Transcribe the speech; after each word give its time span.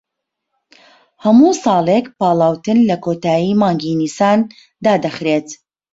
هەموو 1.23 1.51
ساڵێک 1.63 2.05
پاڵاوتن 2.19 2.79
لە 2.89 2.95
کۆتایی 3.05 3.57
مانگی 3.61 3.93
نیسان 4.01 4.39
دادەخرێت 4.85 5.47